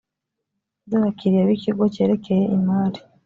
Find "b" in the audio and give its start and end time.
1.47-1.49